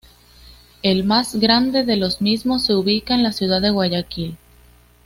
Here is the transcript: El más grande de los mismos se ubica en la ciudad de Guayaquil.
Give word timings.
El 0.81 1.03
más 1.03 1.35
grande 1.35 1.83
de 1.83 1.95
los 1.95 2.21
mismos 2.21 2.65
se 2.65 2.73
ubica 2.73 3.13
en 3.13 3.21
la 3.21 3.31
ciudad 3.33 3.61
de 3.61 3.69
Guayaquil. 3.69 4.35